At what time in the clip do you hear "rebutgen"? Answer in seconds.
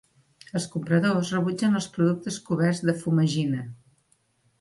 1.35-1.79